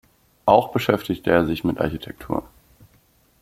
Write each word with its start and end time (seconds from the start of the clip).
Auch 0.47 0.71
beschäftigte 0.71 1.29
er 1.29 1.45
sich 1.45 1.63
mit 1.63 1.79
Architektur. 1.79 2.43